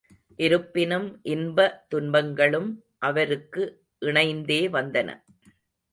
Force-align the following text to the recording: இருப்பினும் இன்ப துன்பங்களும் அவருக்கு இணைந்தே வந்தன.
இருப்பினும் 0.39 1.19
இன்ப 1.23 1.67
துன்பங்களும் 1.87 2.69
அவருக்கு 2.99 3.63
இணைந்தே 4.01 4.61
வந்தன. 4.67 5.09